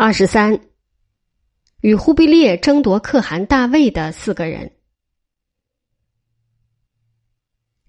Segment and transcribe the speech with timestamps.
[0.00, 0.60] 二十三，
[1.80, 4.70] 与忽必烈争夺可汗大位的四个人。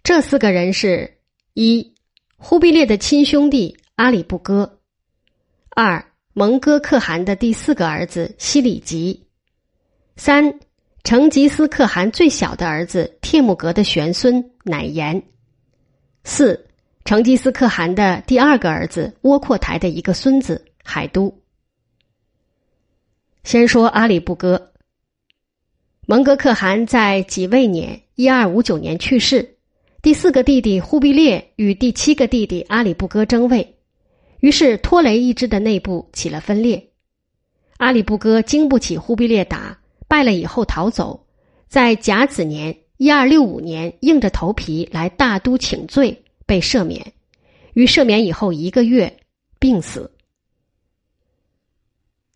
[0.02, 1.20] 这四个人是：
[1.54, 1.94] 一、
[2.36, 4.80] 忽必烈的亲兄弟阿里不哥；
[5.70, 6.04] 二、
[6.34, 9.28] 蒙哥可汗的第四个儿子西里吉；
[10.16, 10.60] 三、
[11.04, 15.22] 成吉思可汗最小的儿子帖木格的玄孙乃延；
[16.24, 16.68] 四、
[17.06, 21.32] 成吉思可汗的第二个儿子窝阔台的一个孙子海都。
[23.44, 24.72] 先说阿里不哥，
[26.06, 29.56] 蒙哥可汗在己未年（一二五九年）去世，
[30.02, 33.76] 第四个弟弟忽必烈与第七个弟弟阿里不哥争位，
[34.42, 36.90] 于是托雷一支的内部起了分裂。
[37.78, 41.26] 阿里不哥经不起忽必烈打败了以后逃走，
[41.68, 47.14] 在甲子年（一二六五年）硬着头皮来大都请罪，被赦免，
[47.74, 49.18] 于赦免以后一个月
[49.60, 50.12] 病死。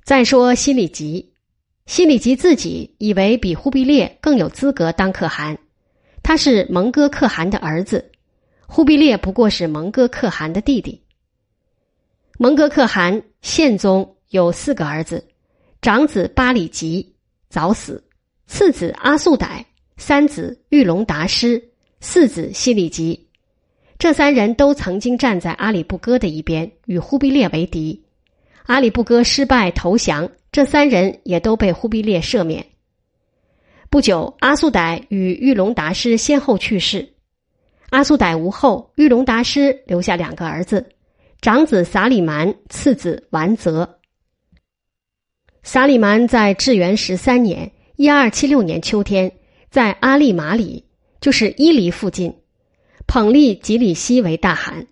[0.04, 1.32] 再说西里吉，
[1.86, 5.58] 西里吉自己以为比忽必烈更有资格当可汗，
[6.22, 8.12] 他是蒙哥可汗的儿子，
[8.68, 11.02] 忽必烈不过是蒙哥可汗的弟弟。
[12.38, 15.26] 蒙哥可汗宪宗有四个儿子，
[15.82, 17.16] 长子巴里吉
[17.48, 18.04] 早死，
[18.46, 19.64] 次子阿速歹，
[19.96, 21.64] 三子玉龙达师，
[22.02, 23.26] 四子西里吉，
[23.98, 28.04] 这三人都曾经站在阿里不哥的一边，与忽必烈为敌。
[28.66, 32.66] 阿里不哥失败投降，这三人也都被忽必烈赦免。
[33.90, 37.14] 不久，阿速歹与玉龙达师先后去世。
[37.90, 40.90] 阿速歹无后，玉龙达师留下两个儿子：
[41.42, 44.00] 长子撒里蛮，次子完泽。
[45.62, 49.32] 撒里蛮在至元十三年（一二七六年）秋天，
[49.70, 50.86] 在阿利马里
[51.22, 52.34] （就是伊犁附近），
[53.08, 54.88] 捧立吉里西为大汗。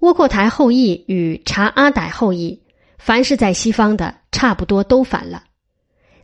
[0.00, 2.62] 窝阔台后裔与察阿歹后裔。
[3.02, 5.42] 凡是在西方的，差不多都反了；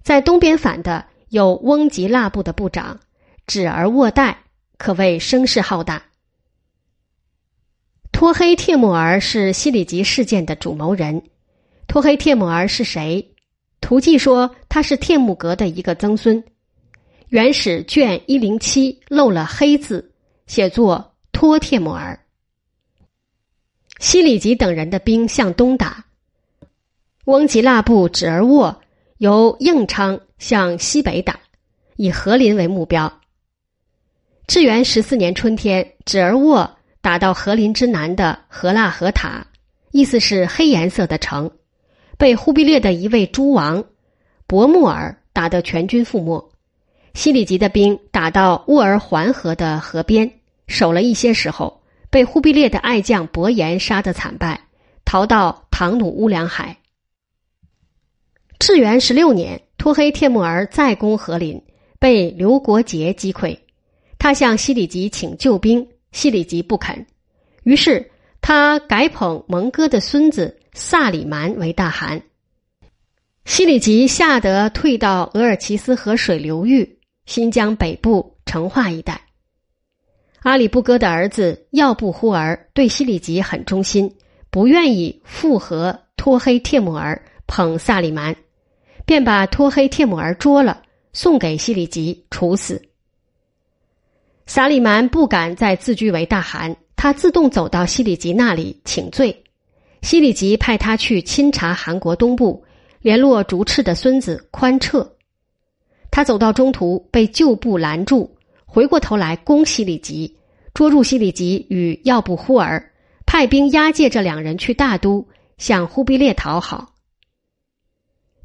[0.03, 3.01] 在东边反的有翁吉腊部的部长
[3.47, 4.45] 指儿沃代，
[4.77, 6.03] 可谓声势浩大。
[8.13, 11.23] 托黑帖木儿是西里吉事件的主谋人。
[11.87, 13.35] 托黑帖木儿是谁？
[13.81, 16.45] 图记说他是帖木格的一个曾孙。
[17.29, 20.13] 原始卷一零七漏了“黑”字，
[20.47, 22.21] 写作托帖木儿。
[23.99, 26.06] 西里吉等人的兵向东打。
[27.27, 28.81] 翁吉腊部指儿沃
[29.19, 31.41] 由应昌向西北打，
[31.97, 33.13] 以和林为目标。
[34.47, 39.45] 至元十四年春天，指儿沃打到和林之南的和腊河塔，
[39.91, 41.51] 意思是黑颜色的城，
[42.17, 43.83] 被忽必烈的一位诸王
[44.47, 46.53] 伯木尔打得全军覆没。
[47.15, 50.31] 西里吉的兵打到沃尔环河的河边，
[50.69, 54.61] 守了一些时候，被忽必烈的爱将伯颜杀得惨败，
[55.05, 56.77] 逃到唐努乌梁海。
[58.59, 61.63] 至元十六年，托黑帖木儿再攻和林，
[61.99, 63.59] 被刘国杰击溃。
[64.19, 67.07] 他向西里吉请救兵，西里吉不肯。
[67.65, 72.23] 于是他改捧蒙哥的孙子萨里蛮为大汗。
[73.45, 79.21] 西里吉吓得退到额尔齐斯河水流域、新疆北部成化一带。
[80.41, 84.17] 阿里不哥的儿子要不忽儿对西里吉很忠心，
[84.51, 88.35] 不愿意附和托黑帖木儿捧萨里蛮。
[89.07, 92.83] 便把托黑帖木儿捉了，送给西里吉处死。
[94.47, 99.45] 萨里蛮不敢再自居为大汗，他自动走到西里吉那里请罪。
[100.03, 102.63] 西里吉派他去钦察韩国东部，
[103.01, 105.09] 联络竹赤的孙子宽彻。
[106.11, 108.29] 他走到中途被旧部拦住，
[108.65, 110.37] 回过头来攻西里吉，
[110.75, 112.91] 捉住西里吉与要不忽儿，
[113.25, 115.27] 派兵押解这两人去大都，
[115.59, 116.93] 向忽必烈讨好。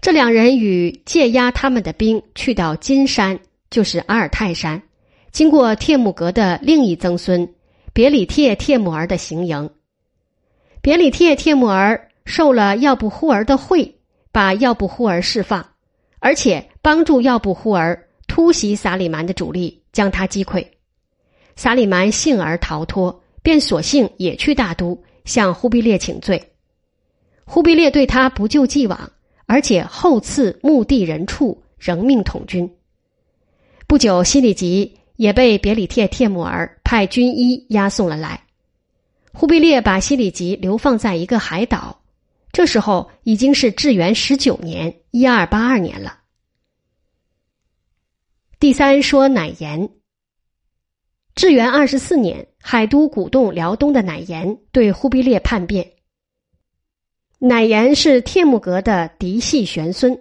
[0.01, 3.39] 这两人与借押他们的兵去到金山，
[3.69, 4.81] 就是阿尔泰山，
[5.31, 7.47] 经过帖木格的另一曾孙
[7.93, 9.69] 别里帖帖木儿的行营。
[10.81, 13.95] 别里帖帖木儿受了要不忽儿的贿，
[14.31, 15.63] 把要不忽儿释放，
[16.17, 20.65] 而且帮助要不忽儿突袭萨里蛮的主力，将他击溃。
[21.55, 26.41] 萨里蛮幸而逃脱，便索性也去大都向忽必烈请罪。
[27.45, 29.11] 忽必烈对他不救既往。
[29.51, 32.73] 而且后赐墓地人畜，仍命统军。
[33.85, 38.45] 不久，西里吉也被别里帖帖木儿派军医押送了来。
[39.33, 42.01] 忽必烈把西里吉流放在一个海岛。
[42.53, 46.19] 这时候已经是至元十九年（一二八二年）了。
[48.57, 49.89] 第三说乃延。
[51.35, 55.91] 至元二十四年，海都鼓动辽东的乃延对忽必烈叛变。
[57.43, 60.15] 乃颜是帖木格的嫡系玄孙，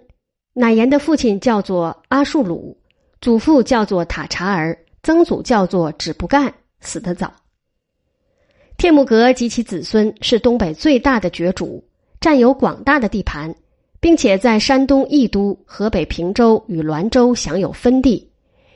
[0.53, 2.75] 乃颜的父亲叫做阿术鲁，
[3.21, 7.31] 祖父叫做塔察儿，曾祖叫做止不干，死得早。
[8.75, 11.83] 帖木格及其子孙是东北最大的爵主，
[12.19, 13.53] 占有广大的地盘，
[13.99, 18.27] 并且在山东益都、河北平州与滦州享有分地，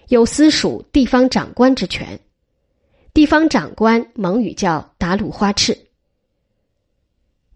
[0.09, 2.07] 有私属地方长官之权。
[3.11, 5.75] 地方长官蒙语叫达鲁花赤。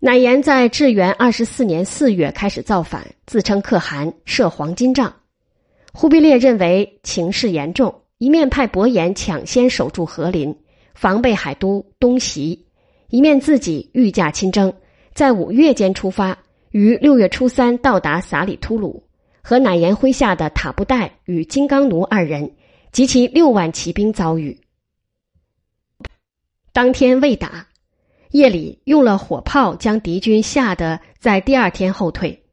[0.01, 5.13] 乃颜在至元二十四年四月开始造反，自称可汗，设黄金帐。
[5.91, 10.55] 忽必烈认为情势严重，一面派伯颜抢先守住和林。
[10.95, 12.65] 防备海都东袭，
[13.09, 14.73] 一面自己御驾亲征，
[15.13, 16.37] 在五月间出发，
[16.71, 19.03] 于六月初三到达撒里突鲁，
[19.41, 22.53] 和乃颜麾下的塔布代与金刚奴二人
[22.91, 24.59] 及其六万骑兵遭遇。
[26.73, 27.67] 当天未打，
[28.31, 32.43] 夜里用了火炮将敌军吓得在第二天后退。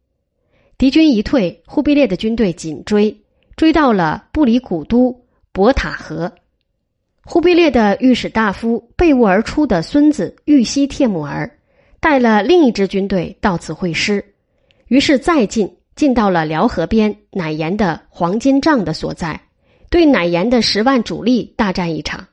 [0.79, 3.15] 敌军一退，忽必烈的军队紧追，
[3.57, 6.33] 追到了布里古都博塔河。
[7.25, 11.51] 忽必烈的御史大夫被误而出的孙子玉溪帖木儿，
[11.99, 14.25] 带了另一支军队到此会师，
[14.87, 19.41] 于是再进，进到了辽河边乃颜的黄金帐的所在，
[19.91, 22.25] 对乃颜的十万主力大战一场。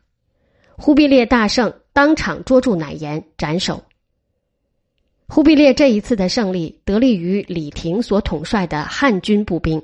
[0.77, 3.83] 忽必烈大胜，当场捉住乃颜斩首。
[5.27, 9.81] 忽必烈这一次的胜利得力于李廷所统帅的汉军步兵，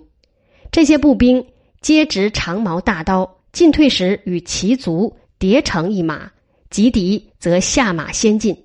[0.72, 1.46] 这些步兵
[1.82, 3.38] 皆执长矛大刀。
[3.52, 6.32] 进退时与骑卒叠成一马，
[6.70, 8.56] 击敌则下马先进。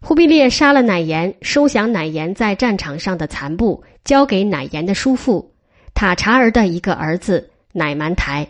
[0.00, 5.54] 忽必烈杀了乃颜，收降乃颜在战场上的残部，交给乃颜的叔父
[5.94, 8.48] 塔察儿的一个儿子乃蛮台。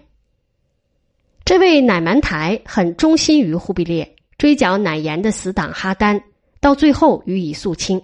[1.51, 6.23] 这位乃蛮台很忠心于忽必烈，追剿乃颜的死党哈丹，
[6.61, 8.01] 到最后予以肃清。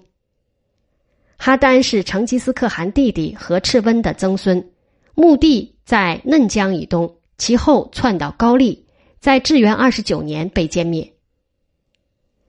[1.36, 4.68] 哈丹是成吉思可汗弟弟和赤温的曾孙，
[5.14, 5.76] 墓地。
[5.84, 8.84] 在嫩江以东，其后窜到高丽，
[9.20, 11.12] 在至元二十九年被歼灭。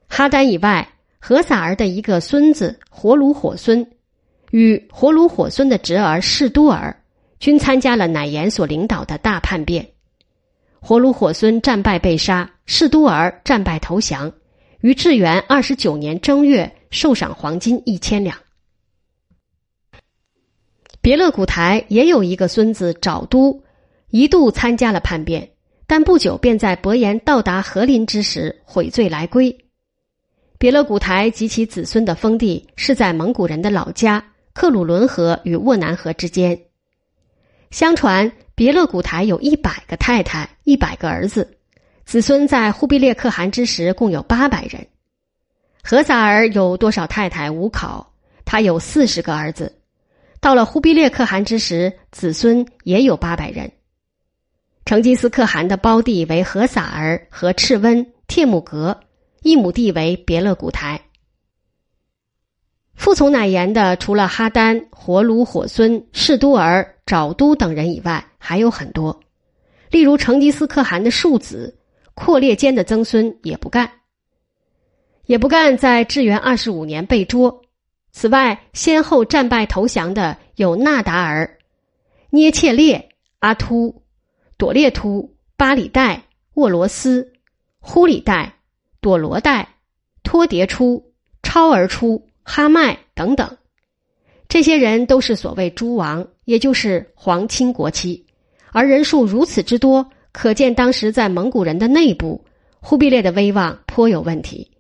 [0.08, 3.88] 哈丹以外，何萨儿的一个孙子活卢火孙，
[4.50, 7.04] 与活卢火孙的侄儿士都儿，
[7.40, 9.88] 均参加了乃颜所领导的大叛变。
[10.80, 14.32] 活卢火孙战败被杀，士都儿战败投降，
[14.82, 18.38] 于至元二十九年正月受赏黄金一千两。
[21.02, 23.64] 别勒古台也有一个孙子沼都，
[24.10, 25.50] 一度参加了叛变，
[25.88, 29.58] 但不久便在伯颜到达和林之时悔罪来归。
[30.58, 34.24] 别勒古台及其子孙的封地是在蒙古人的老家
[34.54, 36.60] 克鲁伦河与沃南河之间。
[37.72, 41.60] 相传别勒古台有一百个太太，一百个儿子，
[42.08, 44.84] 子孙在忽必烈可汗之时共有八百人。
[45.84, 48.12] 何萨儿有多少太太无考，
[48.46, 49.78] 他有四十个儿子。
[50.42, 53.72] 到了忽必烈可汗之时，子孙也有八百人。
[54.86, 59.00] 成吉思可汗的胞弟为何萨儿和赤温、帖木格，
[59.44, 61.00] 一母弟为别勒古台。
[62.98, 69.18] 服从乃颜的除了哈丹、活卢火孙、士都儿、沼都等人以外，还有很多。
[69.92, 71.78] 例如成吉思汗的庶子
[72.16, 73.90] 阔列坚的曾孙也不干。
[75.28, 77.62] 也不干在至元二十五年被捉。
[78.12, 81.58] 此外，先后战败投降的有纳达尔、
[82.32, 84.04] 捏切列、阿突、
[84.58, 86.24] 朵列突、巴里代、
[86.56, 87.32] 沃罗斯、
[87.80, 88.56] 忽里代、
[89.02, 89.76] 朵罗代、
[90.24, 91.14] 托迭出、
[91.44, 93.58] 超而出、哈迈等等。
[94.48, 98.26] 这些人都是所谓诸王，也就是皇亲国戚，
[98.72, 102.46] 而人数如此之多，可见当时在蒙古人的内部，
[102.80, 104.72] 忽必烈的威望颇有问题。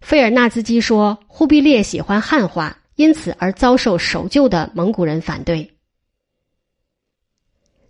[0.00, 5.68] 费尔纳兹基说：“忽必烈喜欢汉化，因此而遭受守旧的蒙古人反对。”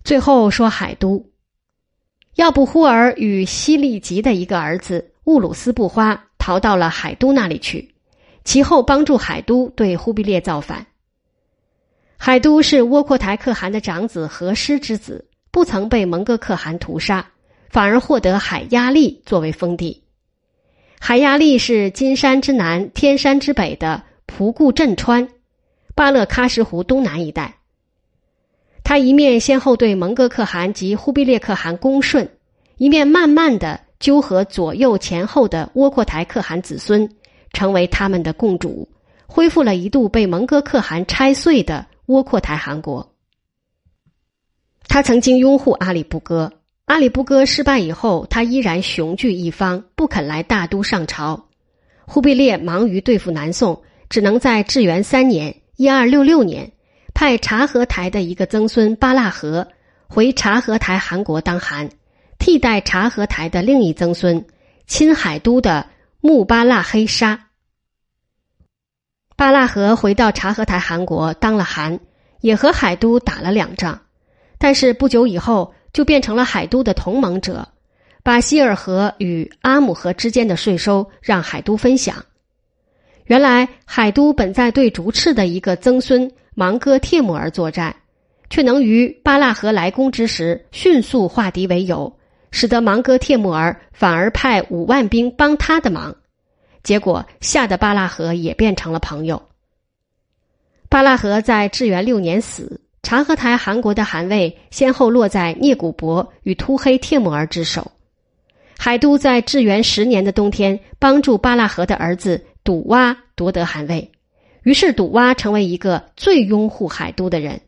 [0.02, 1.30] 最后说海都，
[2.36, 7.91] 要不忽儿与西利吉的一个儿子乌鲁斯布花逃到了海都那里去，
[8.44, 10.86] 其后帮助海都对忽必烈造反。
[12.16, 17.26] 海都是窝阔台可汗的长子和师之子，不曾被蒙哥可汗屠杀，
[17.68, 20.02] 反而获得海压力作为封地。
[21.00, 25.28] 海压力是金山之南、天山之北的蒲固镇川、
[25.96, 27.56] 巴勒喀什湖东南一带。
[28.84, 32.28] 他一面先后对蒙哥可汗及忽必烈可汗恭顺，
[32.76, 37.08] 一面慢慢的纠合左右前后的窝阔台可汗子孙，
[37.52, 38.88] 成为他们的共主，
[39.26, 43.14] 恢复了一度被蒙哥可汗拆碎的窝阔台汗国。
[44.88, 46.52] 他曾经拥护阿里不哥。
[46.86, 51.48] 阿里不哥失败以后，他依然雄踞一方，不肯来大都上朝。
[52.04, 56.72] 忽必烈忙于对付南宋，只能在至元三年（一二六六年）
[57.14, 59.66] 派察合台的一个曾孙巴剌合
[60.08, 61.88] 回察合台汗国当汗，
[62.38, 64.44] 替代察合台的另一曾孙
[64.86, 65.86] 亲海都的
[66.24, 67.48] 木巴拉黑沙。
[69.36, 71.98] 巴拉河回到察合台汗国当了汗，
[72.42, 74.00] 也和海都打了两仗，
[74.56, 77.66] 但是不久以后就变成了海都的同盟者。
[78.22, 82.24] 把希尔河与阿姆河之间的税收让海都分享。
[83.24, 87.96] 原来海都本在对竹赤的一个曾孙芒哥帖木儿作战，
[88.48, 92.16] 却能于巴拉河来攻之时迅速化敌为友，
[92.52, 96.14] 使得芒哥帖木儿反而派五万兵帮他的忙，
[96.84, 99.42] 结果吓得巴拉河也变成了朋友。
[100.88, 107.90] 巴拉河在至元六年死，察合台汗国的汗位先后落在聂古伯与突黑帖木儿之手。
[108.78, 114.12] 海都在至元十年的冬天，帮助巴拉河的儿子笃洼夺得汗位，
[114.64, 117.60] 于是笃洼成为一个最拥护海都的人。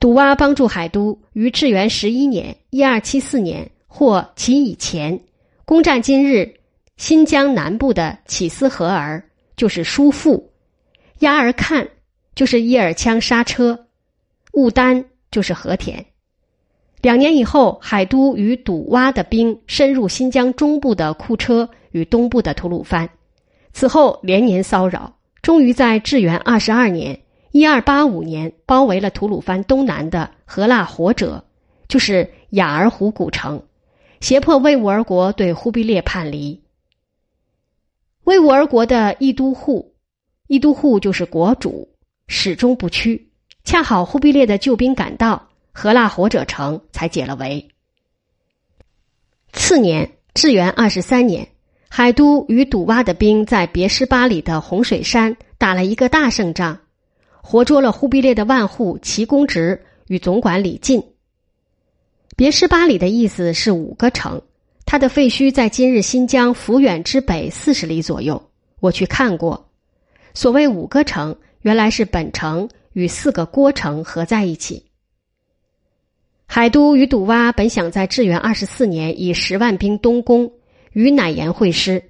[0.00, 5.20] 笃洼帮助海都于至元十一年（一二七四年）或其以前，
[5.66, 6.54] 攻占今日
[6.96, 9.22] 新疆南部的乞斯河儿，
[9.56, 10.42] 就是舒富；
[11.18, 11.86] 压尔看，
[12.34, 13.76] 就是伊尔羌沙车；
[14.52, 16.02] 兀丹，就是和田。
[17.02, 23.06] 两年以后，海都与笃洼的兵深入新疆中部的库车与东部的吐鲁番，
[23.74, 27.20] 此后连年骚扰，终于在至元二十二年
[27.52, 31.44] （一二八五年）包围了吐鲁番东南的和腊活者，
[31.88, 33.62] 就是雅尔虎古城，
[34.20, 36.62] 胁迫维吾尔国对忽必烈叛离。
[38.24, 39.94] 维吾尔国的义都护，
[40.46, 41.88] 义都护就是国主，
[42.28, 43.30] 始终不屈，
[43.64, 45.48] 恰好忽必烈的救兵赶到。
[45.72, 47.68] 和腊活者城才解了围。
[49.52, 51.46] 次年，至元二十三年，
[51.88, 56.80] 海都与笃洼的兵在别什巴里的洪水山打了一个大胜仗，
[57.50, 61.02] 活捉了忽必烈的万户齐公直与总管李进。
[62.36, 64.40] 别什巴里的意思是五个城，
[64.86, 68.40] 它的废墟在今日新疆抚远之北四十里左右。
[68.78, 69.68] 我去看过，
[70.32, 74.84] 所谓五个城，原来是本城与四个郭城合在一起。
[76.46, 80.52] 海都与笃洼本想在至元二十四年以十万兵东攻，
[80.92, 82.00] 与乃延会师。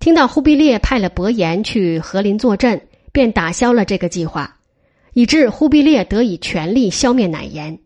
[0.00, 2.78] 听到忽必烈派了伯颜去和林坐镇，
[3.10, 4.58] 便打消了这个计划，
[5.12, 7.78] 以致忽必烈得以全力消灭乃延。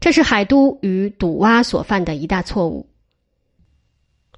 [0.00, 2.88] 这是海都与笃洼所犯的一大错误。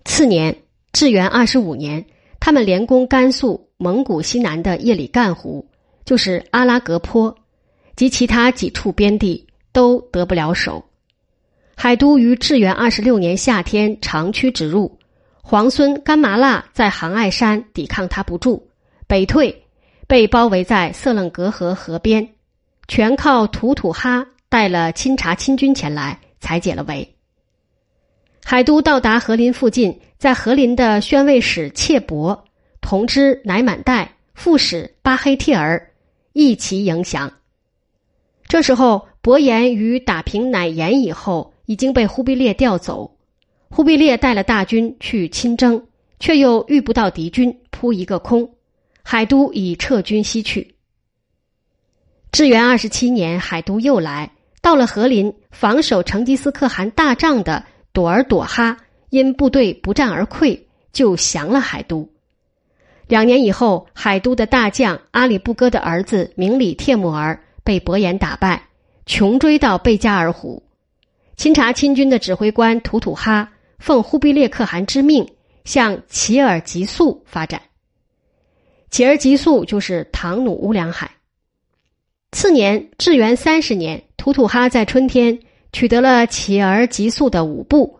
[0.05, 0.57] 次年，
[0.93, 2.05] 至元二十五年，
[2.41, 5.69] 他们连攻甘肃、蒙古西南的叶里干湖，
[6.05, 7.37] 就是阿拉格坡，
[7.95, 10.85] 及其他几处边地，都得不了手。
[11.77, 14.99] 海都于至元二十六年夏天长驱直入，
[15.41, 18.69] 皇孙甘麻剌在杭爱山抵抗他不住，
[19.07, 19.62] 北退，
[20.13, 22.29] 被包围在色楞格河河边，
[22.87, 27.15] 全靠吐土哈带了钦察亲军前来才解了围。
[28.45, 32.45] 海都到达和林附近，在和林的宣慰使切伯
[32.83, 35.91] 同知乃满代副使巴黑帖儿
[36.35, 37.33] 一齐迎降。
[38.47, 41.55] 这时候，伯颜与打平乃颜以后。
[41.65, 43.17] 已经被忽必烈调走，
[43.71, 45.87] 忽必烈带了大军去亲征，
[46.21, 48.51] 却又遇不到敌军，扑一个空，
[49.03, 50.75] 海都已撤军西去。
[52.31, 54.31] 至元二十七年，海都又来
[54.61, 58.77] 到了和林，防守成吉思可汗大帐的朵儿朵哈
[59.11, 60.59] 因部队不战而溃，
[60.93, 62.09] 就降了海都。
[63.07, 68.69] 两年以后，海都的大将阿里不哥的儿子明里帖木儿被伯颜打败，
[69.05, 70.63] 穷追到贝加尔湖。
[71.37, 75.29] 钦察亲军的指挥官图图哈奉忽必烈可汗之命，
[75.65, 77.61] 向齐尔吉速发展。
[78.93, 81.11] 乞儿吉速就是唐努乌梁海。
[82.33, 85.41] 次年，至元三十年，图图哈在春天
[85.73, 87.99] 取得了乞儿吉速的五部：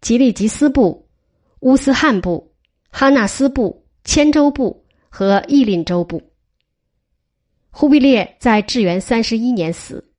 [0.00, 1.06] 吉利吉斯部、
[1.60, 2.54] 乌斯汉部、
[2.90, 6.22] 哈纳斯部、千州部和义林州部。
[7.70, 10.10] 忽必烈在至元三十一年死。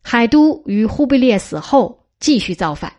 [0.00, 2.92] 海都于忽必烈死后继续造反。